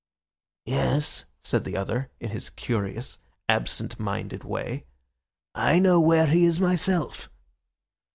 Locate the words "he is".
6.25-6.59